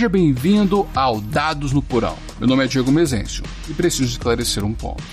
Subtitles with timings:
[0.00, 2.16] Seja bem-vindo ao Dados no Porão.
[2.38, 5.04] Meu nome é Diego Mezencio e preciso esclarecer um ponto.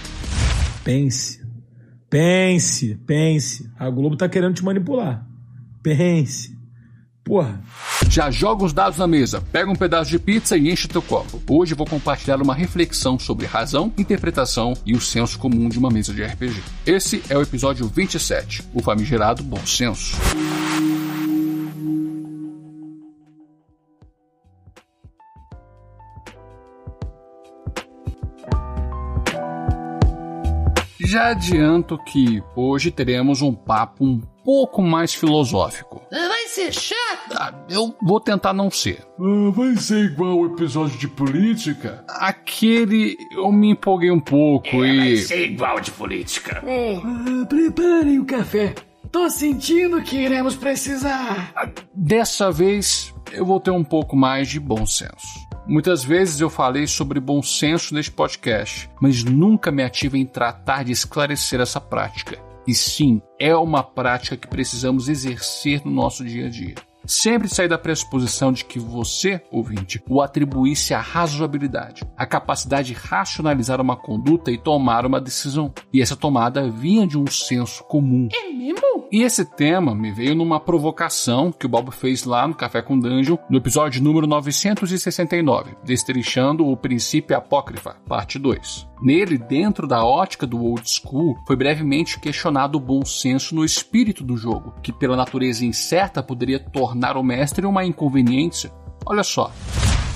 [0.81, 1.45] Pense,
[2.09, 3.69] pense, pense.
[3.77, 5.27] A Globo tá querendo te manipular.
[5.83, 6.57] Pense.
[7.21, 7.61] Porra.
[8.09, 11.41] Já joga os dados na mesa, pega um pedaço de pizza e enche teu copo.
[11.49, 16.13] Hoje vou compartilhar uma reflexão sobre razão, interpretação e o senso comum de uma mesa
[16.13, 16.63] de RPG.
[16.85, 20.15] Esse é o episódio 27, o famigerado bom senso.
[31.09, 36.01] Já adianto que hoje teremos um papo um pouco mais filosófico.
[36.11, 37.31] Vai ser chato.
[37.33, 39.05] Ah, eu vou tentar não ser.
[39.17, 42.03] Ah, vai ser igual o episódio de política?
[42.09, 44.97] Aquele eu me empolguei um pouco É, e.
[44.97, 46.61] vai ser igual de política.
[46.65, 48.75] Ah, preparem o café.
[49.09, 51.53] Tô sentindo que iremos precisar.
[51.95, 55.47] Dessa vez eu vou ter um pouco mais de bom senso.
[55.67, 60.83] Muitas vezes eu falei sobre bom senso neste podcast, mas nunca me ative em tratar
[60.83, 62.39] de esclarecer essa prática.
[62.65, 66.75] E sim, é uma prática que precisamos exercer no nosso dia a dia.
[67.07, 72.93] Sempre sair da pressuposição de que você, ouvinte, o atribuísse a razoabilidade, a capacidade de
[72.93, 75.73] racionalizar uma conduta e tomar uma decisão.
[75.93, 78.27] E essa tomada vinha de um senso comum.
[78.33, 79.07] É mesmo?
[79.09, 82.99] E esse tema me veio numa provocação que o Bob fez lá no Café com
[82.99, 88.85] Dungeon, no episódio número 969, destrinchando o princípio apócrifa, parte 2.
[89.01, 94.23] Nele, dentro da ótica do old school, foi brevemente questionado o bom senso no espírito
[94.23, 98.71] do jogo, que pela natureza incerta poderia tornar o mestre uma inconveniência.
[99.05, 99.51] Olha só,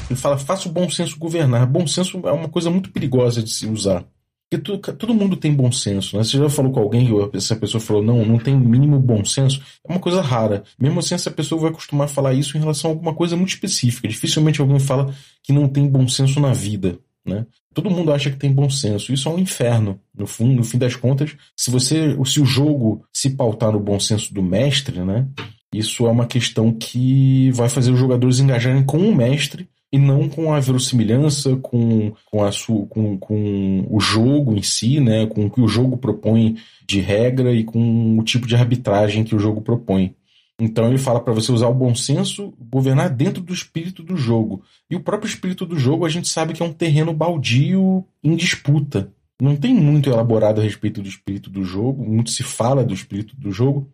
[0.09, 1.65] Ele fala, faça o bom senso governar.
[1.65, 4.03] Bom senso é uma coisa muito perigosa de se usar.
[4.49, 6.23] Porque tu- todo mundo tem bom senso, né?
[6.25, 9.61] Você já falou com alguém e essa pessoa falou, não, não tem mínimo bom senso.
[9.87, 10.63] É uma coisa rara.
[10.77, 13.51] Mesmo assim, essa pessoa vai acostumar a falar isso em relação a alguma coisa muito
[13.53, 14.09] específica.
[14.09, 17.45] Dificilmente alguém fala que não tem bom senso na vida, né?
[17.73, 19.13] Todo mundo acha que tem bom senso.
[19.13, 19.97] Isso é um inferno.
[20.13, 23.97] No fim, no fim das contas, se você, se o jogo se pautar no bom
[23.97, 25.25] senso do mestre, né?
[25.73, 30.29] Isso é uma questão que vai fazer os jogadores engajarem com o mestre e não
[30.29, 32.49] com a verossimilhança, com, com, a
[32.89, 35.25] com, com o jogo em si, né?
[35.27, 39.35] com o que o jogo propõe de regra e com o tipo de arbitragem que
[39.35, 40.15] o jogo propõe.
[40.59, 44.61] Então ele fala para você usar o bom senso, governar dentro do espírito do jogo.
[44.89, 48.35] E o próprio espírito do jogo a gente sabe que é um terreno baldio em
[48.35, 49.11] disputa.
[49.41, 53.35] Não tem muito elaborado a respeito do espírito do jogo, muito se fala do espírito
[53.35, 53.89] do jogo,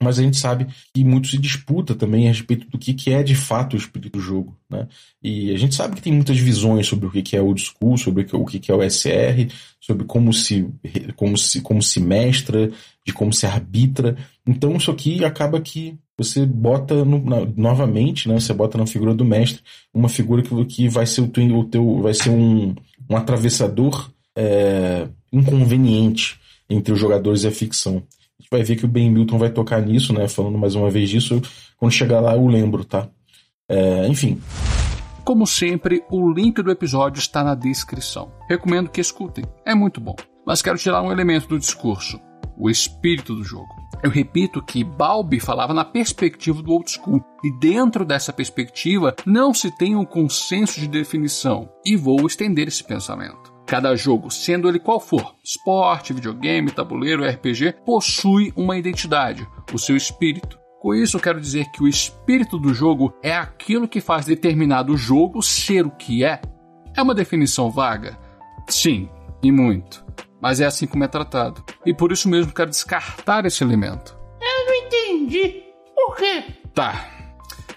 [0.00, 3.22] mas a gente sabe que muito se disputa também a respeito do que, que é
[3.22, 4.56] de fato o espírito do jogo.
[4.70, 4.86] Né?
[5.22, 7.98] E a gente sabe que tem muitas visões sobre o que, que é old school,
[7.98, 10.68] sobre o que, que é o SR, sobre como se,
[11.16, 12.70] como, se, como se mestra,
[13.04, 14.16] de como se arbitra.
[14.46, 18.38] Então isso aqui acaba que você bota no, na, novamente, né?
[18.38, 21.64] Você bota na figura do mestre uma figura que, que vai ser o teu, o
[21.64, 22.74] teu vai ser um,
[23.08, 26.38] um atravessador é, inconveniente
[26.70, 28.02] entre os jogadores e a ficção.
[28.50, 30.26] Vai ver que o Ben Milton vai tocar nisso, né?
[30.26, 31.40] Falando mais uma vez disso,
[31.76, 33.08] quando chegar lá eu lembro, tá?
[33.68, 34.40] É, enfim.
[35.24, 38.32] Como sempre, o link do episódio está na descrição.
[38.48, 40.16] Recomendo que escutem, é muito bom.
[40.46, 42.18] Mas quero tirar um elemento do discurso:
[42.56, 43.68] o espírito do jogo.
[44.02, 49.52] Eu repito que Balbi falava na perspectiva do old school, e dentro dessa perspectiva não
[49.52, 53.57] se tem um consenso de definição, e vou estender esse pensamento.
[53.68, 59.94] Cada jogo, sendo ele qual for, esporte, videogame, tabuleiro, RPG, possui uma identidade, o seu
[59.94, 60.58] espírito.
[60.80, 64.96] Com isso, eu quero dizer que o espírito do jogo é aquilo que faz determinado
[64.96, 66.40] jogo ser o que é.
[66.96, 68.18] É uma definição vaga?
[68.70, 69.06] Sim,
[69.42, 70.02] e muito.
[70.40, 71.62] Mas é assim como é tratado.
[71.84, 74.18] E por isso mesmo quero descartar esse elemento.
[74.40, 75.62] Eu não entendi.
[75.94, 76.42] Por quê?
[76.72, 77.06] Tá.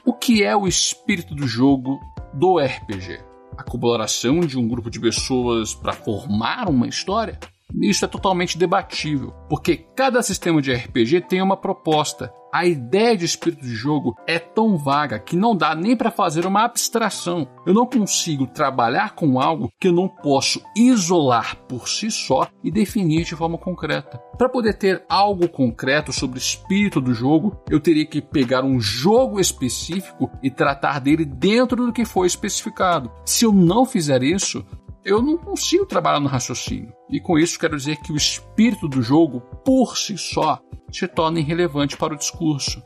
[0.05, 1.99] O que é o espírito do jogo
[2.33, 3.30] do RPG?
[3.57, 7.39] A colaboração de um grupo de pessoas para formar uma história?
[7.79, 12.33] Isso é totalmente debatível, porque cada sistema de RPG tem uma proposta.
[12.53, 16.45] A ideia de espírito de jogo é tão vaga que não dá nem para fazer
[16.45, 17.47] uma abstração.
[17.65, 22.69] Eu não consigo trabalhar com algo que eu não posso isolar por si só e
[22.69, 24.21] definir de forma concreta.
[24.37, 28.81] Para poder ter algo concreto sobre o espírito do jogo, eu teria que pegar um
[28.81, 33.09] jogo específico e tratar dele dentro do que foi especificado.
[33.25, 34.65] Se eu não fizer isso,
[35.03, 36.93] eu não consigo trabalhar no raciocínio.
[37.09, 40.59] E com isso quero dizer que o espírito do jogo, por si só,
[40.91, 42.81] se torna irrelevante para o discurso.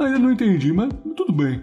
[0.00, 1.62] Ainda não entendi, mas tudo bem.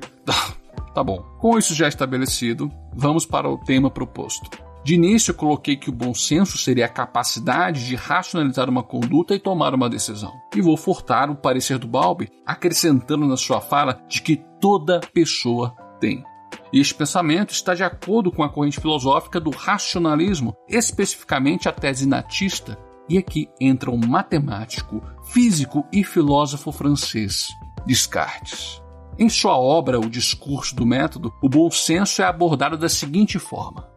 [0.93, 1.23] Tá bom.
[1.39, 4.49] Com isso já estabelecido, vamos para o tema proposto.
[4.83, 9.35] De início, eu coloquei que o bom senso seria a capacidade de racionalizar uma conduta
[9.35, 10.33] e tomar uma decisão.
[10.55, 15.75] E vou furtar o parecer do Balbi, acrescentando na sua fala de que toda pessoa
[15.99, 16.23] tem.
[16.71, 22.07] E este pensamento está de acordo com a corrente filosófica do racionalismo, especificamente a tese
[22.07, 22.77] natista,
[23.09, 27.48] e aqui entra um matemático, físico e filósofo francês,
[27.86, 28.81] Descartes.
[29.19, 33.88] Em sua obra O Discurso do Método, o bom senso é abordado da seguinte forma: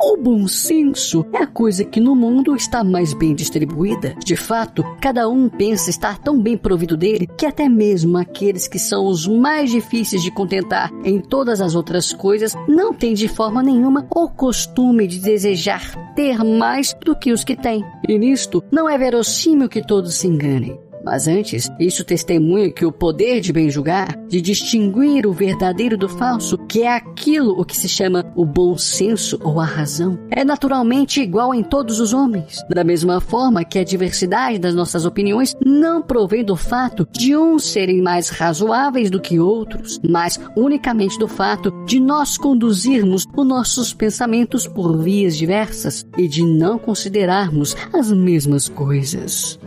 [0.00, 4.14] o bom senso é a coisa que no mundo está mais bem distribuída.
[4.24, 8.78] De fato, cada um pensa estar tão bem provido dele que até mesmo aqueles que
[8.78, 13.62] são os mais difíceis de contentar em todas as outras coisas não têm de forma
[13.62, 17.84] nenhuma o costume de desejar ter mais do que os que têm.
[18.08, 20.87] E nisto não é verossímil que todos se enganem.
[21.10, 26.06] Mas antes, isso testemunha que o poder de bem julgar, de distinguir o verdadeiro do
[26.06, 30.44] falso, que é aquilo o que se chama o bom senso ou a razão, é
[30.44, 32.62] naturalmente igual em todos os homens.
[32.68, 37.64] Da mesma forma que a diversidade das nossas opiniões não provém do fato de uns
[37.64, 43.94] serem mais razoáveis do que outros, mas unicamente do fato de nós conduzirmos os nossos
[43.94, 49.58] pensamentos por vias diversas e de não considerarmos as mesmas coisas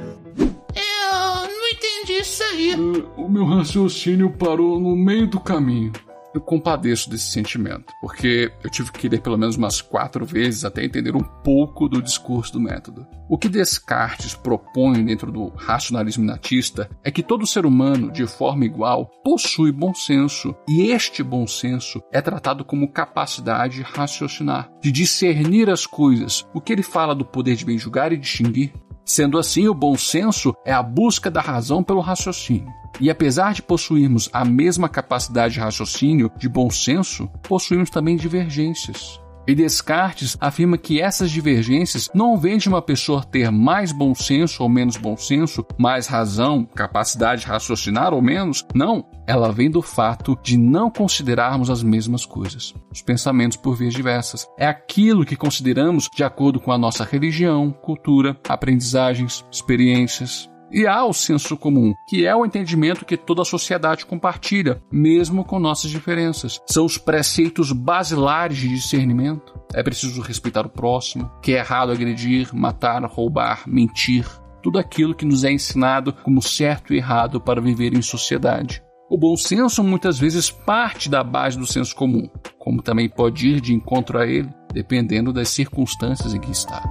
[2.10, 2.76] isso aí.
[2.76, 5.92] Uh, o meu raciocínio parou no meio do caminho.
[6.34, 10.84] Eu compadeço desse sentimento, porque eu tive que ler pelo menos umas quatro vezes até
[10.84, 13.06] entender um pouco do discurso do método.
[13.30, 18.64] O que Descartes propõe dentro do racionalismo natista é que todo ser humano, de forma
[18.64, 24.90] igual, possui bom senso, e este bom senso é tratado como capacidade de raciocinar, de
[24.90, 26.48] discernir as coisas.
[26.54, 28.74] O que ele fala do poder de bem julgar e distinguir
[29.14, 32.72] Sendo assim, o bom senso é a busca da razão pelo raciocínio.
[32.98, 39.20] E apesar de possuirmos a mesma capacidade de raciocínio, de bom senso, possuímos também divergências.
[39.52, 44.64] E Descartes afirma que essas divergências não vêm de uma pessoa ter mais bom senso
[44.64, 48.66] ou menos bom senso, mais razão, capacidade de raciocinar ou menos.
[48.74, 52.74] Não, ela vem do fato de não considerarmos as mesmas coisas.
[52.90, 54.48] Os pensamentos por vias diversas.
[54.58, 61.06] É aquilo que consideramos de acordo com a nossa religião, cultura, aprendizagens, experiências, e há
[61.06, 65.92] o senso comum, que é o entendimento que toda a sociedade compartilha, mesmo com nossas
[65.92, 66.62] diferenças.
[66.66, 69.54] São os preceitos basilares de discernimento.
[69.74, 74.26] É preciso respeitar o próximo, que é errado agredir, matar, roubar, mentir.
[74.64, 78.82] Tudo aquilo que nos é ensinado como certo e errado para viver em sociedade.
[79.10, 83.60] O bom senso muitas vezes parte da base do senso comum, como também pode ir
[83.60, 86.90] de encontro a ele, dependendo das circunstâncias em que está.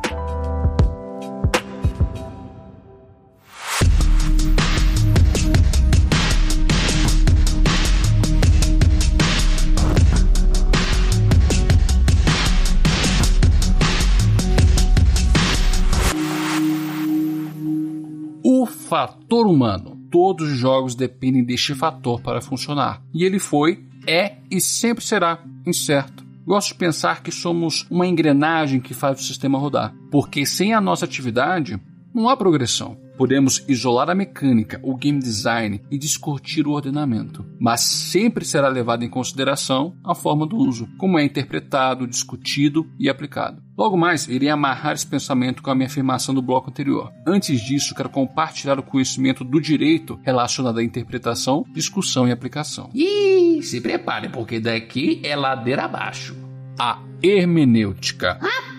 [18.91, 19.97] Fator humano.
[20.11, 23.01] Todos os jogos dependem deste fator para funcionar.
[23.15, 26.25] E ele foi, é e sempre será incerto.
[26.45, 30.81] Gosto de pensar que somos uma engrenagem que faz o sistema rodar, porque sem a
[30.81, 31.81] nossa atividade
[32.13, 32.97] não há progressão.
[33.21, 39.05] Podemos isolar a mecânica, o game design e discutir o ordenamento, mas sempre será levado
[39.05, 43.63] em consideração a forma do uso, como é interpretado, discutido e aplicado.
[43.77, 47.13] Logo mais, irei amarrar esse pensamento com a minha afirmação do bloco anterior.
[47.27, 52.89] Antes disso, quero compartilhar o conhecimento do direito relacionado à interpretação, discussão e aplicação.
[52.95, 56.35] E se prepare, porque daqui é ladeira abaixo.
[56.79, 58.39] A hermenêutica.
[58.41, 58.70] Ah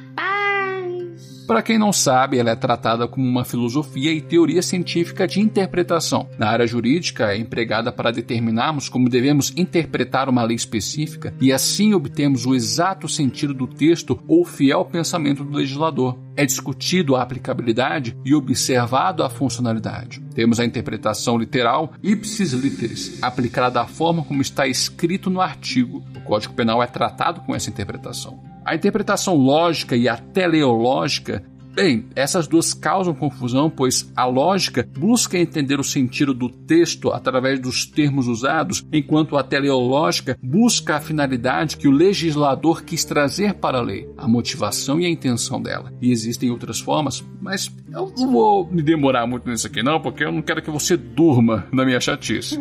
[1.51, 6.29] para quem não sabe, ela é tratada como uma filosofia e teoria científica de interpretação.
[6.37, 11.93] Na área jurídica, é empregada para determinarmos como devemos interpretar uma lei específica e assim
[11.93, 16.17] obtemos o exato sentido do texto ou fiel pensamento do legislador.
[16.37, 20.21] É discutido a aplicabilidade e observado a funcionalidade.
[20.33, 26.01] Temos a interpretação literal ipsis literis, aplicada da forma como está escrito no artigo.
[26.15, 28.50] O Código Penal é tratado com essa interpretação.
[28.63, 35.37] A interpretação lógica e a teleológica Bem, essas duas causam confusão, pois a lógica busca
[35.37, 41.77] entender o sentido do texto através dos termos usados, enquanto a teleológica busca a finalidade
[41.77, 45.93] que o legislador quis trazer para a lei, a motivação e a intenção dela.
[46.01, 50.25] E existem outras formas, mas eu não vou me demorar muito nisso aqui não, porque
[50.25, 52.59] eu não quero que você durma na minha chatice.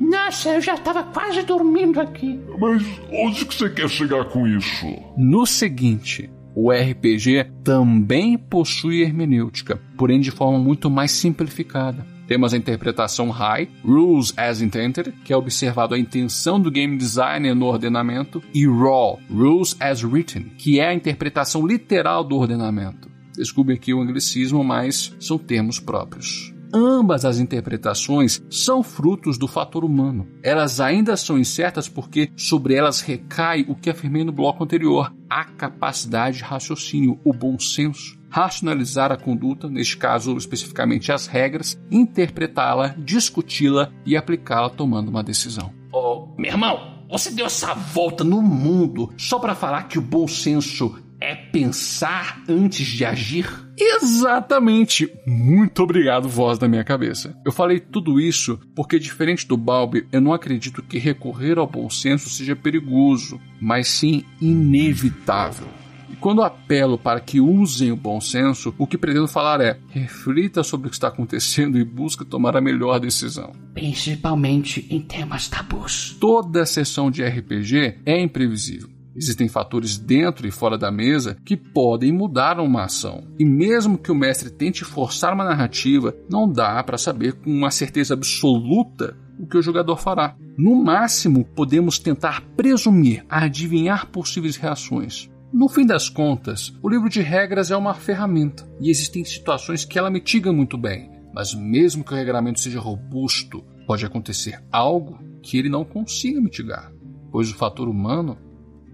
[0.00, 2.40] Nossa, eu já estava quase dormindo aqui.
[2.58, 4.86] Mas onde que você quer chegar com isso?
[5.16, 12.06] No seguinte, o RPG também possui hermenêutica, porém de forma muito mais simplificada.
[12.26, 17.54] Temos a interpretação High, Rules as Intended, que é observado a intenção do game designer
[17.54, 23.10] no ordenamento, e Raw, Rules as Written, que é a interpretação literal do ordenamento.
[23.36, 26.55] Desculpe aqui o anglicismo, mas são termos próprios.
[26.76, 30.28] Ambas as interpretações são frutos do fator humano.
[30.42, 35.44] Elas ainda são incertas porque sobre elas recai o que afirmei no bloco anterior: a
[35.44, 42.88] capacidade de raciocínio, o bom senso racionalizar a conduta, neste caso especificamente as regras, interpretá-la,
[42.98, 45.72] discuti-la e aplicá-la tomando uma decisão.
[45.90, 50.26] Ô, meu irmão, você deu essa volta no mundo só para falar que o bom
[50.26, 53.48] senso é pensar antes de agir?
[53.78, 55.12] Exatamente!
[55.26, 57.36] Muito obrigado, voz da minha cabeça.
[57.44, 61.88] Eu falei tudo isso porque, diferente do Balbi, eu não acredito que recorrer ao bom
[61.90, 65.68] senso seja perigoso, mas sim inevitável.
[66.08, 70.62] E quando apelo para que usem o bom senso, o que pretendo falar é: reflita
[70.62, 73.52] sobre o que está acontecendo e busque tomar a melhor decisão.
[73.74, 76.16] Principalmente em temas tabus.
[76.20, 78.95] Toda sessão de RPG é imprevisível.
[79.16, 83.26] Existem fatores dentro e fora da mesa que podem mudar uma ação.
[83.38, 87.70] E mesmo que o mestre tente forçar uma narrativa, não dá para saber com uma
[87.70, 90.36] certeza absoluta o que o jogador fará.
[90.58, 95.30] No máximo, podemos tentar presumir, adivinhar possíveis reações.
[95.52, 99.98] No fim das contas, o livro de regras é uma ferramenta e existem situações que
[99.98, 105.56] ela mitiga muito bem, mas mesmo que o regramento seja robusto, pode acontecer algo que
[105.56, 106.92] ele não consiga mitigar,
[107.30, 108.36] pois o fator humano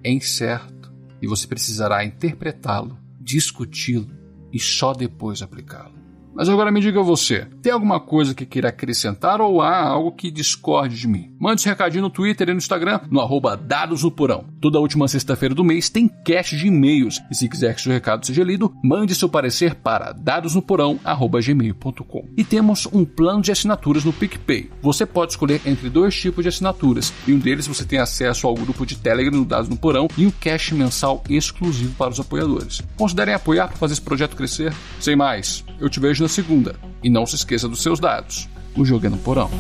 [0.03, 4.11] é incerto e você precisará interpretá-lo, discuti-lo
[4.53, 6.02] e só depois aplicá-lo.
[6.35, 10.31] Mas agora me diga você, tem alguma coisa que queira acrescentar ou há algo que
[10.31, 11.31] discorde de mim?
[11.39, 14.47] Mande esse recadinho no Twitter e no Instagram, no arroba Dados no Porão.
[14.61, 18.27] Toda última sexta-feira do mês tem cache de e-mails, e se quiser que seu recado
[18.27, 22.29] seja lido, mande seu parecer para dadosnoporão.gmail.com.
[22.37, 24.71] E temos um plano de assinaturas no PicPay.
[24.81, 28.55] Você pode escolher entre dois tipos de assinaturas, e um deles você tem acesso ao
[28.55, 32.81] grupo de Telegram no Dados no Porão e um cache mensal exclusivo para os apoiadores.
[32.97, 34.73] Considerem apoiar para fazer esse projeto crescer.
[34.99, 36.77] Sem mais, eu te vejo na segunda.
[37.03, 38.49] E não se esqueça dos seus dados.
[38.77, 39.51] O jogo é no porão.